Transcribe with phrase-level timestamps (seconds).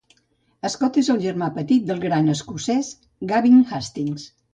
[0.75, 2.89] Scott és el germà petit del gran escocès
[3.33, 4.27] Gavin Hastings.